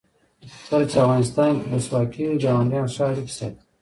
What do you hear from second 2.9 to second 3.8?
ښه اړیکې ساتي.